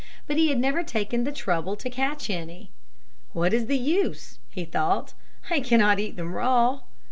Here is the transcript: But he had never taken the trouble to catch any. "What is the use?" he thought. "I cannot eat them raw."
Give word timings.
But 0.25 0.35
he 0.37 0.49
had 0.49 0.57
never 0.57 0.81
taken 0.81 1.25
the 1.25 1.31
trouble 1.31 1.75
to 1.75 1.87
catch 1.87 2.31
any. 2.31 2.71
"What 3.33 3.53
is 3.53 3.67
the 3.67 3.77
use?" 3.77 4.39
he 4.49 4.65
thought. 4.65 5.13
"I 5.51 5.59
cannot 5.59 5.99
eat 5.99 6.15
them 6.15 6.33
raw." 6.33 6.81